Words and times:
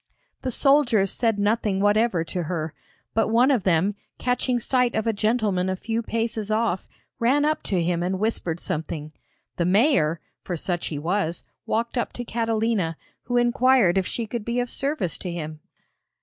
The 0.41 0.49
soldiers 0.49 1.11
said 1.11 1.37
nothing 1.37 1.79
whatever 1.79 2.23
to 2.23 2.41
her, 2.45 2.73
but 3.13 3.27
one 3.27 3.51
of 3.51 3.63
them, 3.65 3.93
catching 4.17 4.57
sight 4.57 4.95
of 4.95 5.05
a 5.05 5.13
gentleman 5.13 5.69
a 5.69 5.75
few 5.75 6.01
paces 6.01 6.49
off, 6.49 6.89
ran 7.19 7.45
up 7.45 7.61
to 7.69 7.83
him 7.83 8.01
and 8.01 8.17
whispered 8.17 8.59
something. 8.59 9.11
The 9.57 9.65
mayor, 9.65 10.19
for 10.43 10.57
such 10.57 10.87
he 10.87 10.97
was, 10.97 11.43
walked 11.67 11.99
up 11.99 12.13
to 12.13 12.25
Catalina, 12.25 12.97
who 13.25 13.37
inquired 13.37 13.95
if 13.95 14.07
she 14.07 14.25
could 14.25 14.43
be 14.43 14.59
of 14.59 14.71
service 14.71 15.19
to 15.19 15.31
him. 15.31 15.59